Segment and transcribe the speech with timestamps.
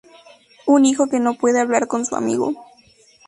[0.65, 2.55] Un hijo que no puede hablar con su amigo.